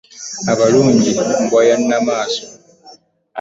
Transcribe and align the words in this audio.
Abalunji 0.51 1.11
mbwa 1.41 1.61
ya 1.69 1.75
Nnamasole. 1.79 2.53